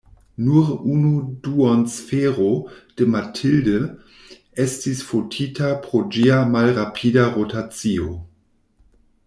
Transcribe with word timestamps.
Nur 0.35 0.83
unu 0.83 1.11
duonsfero 1.43 2.69
de 2.97 3.05
"Mathilde" 3.05 3.77
estis 4.65 5.05
fotita 5.11 5.69
pro 5.87 6.03
ĝia 6.17 6.41
malrapida 6.57 7.31
rotacio. 7.37 8.09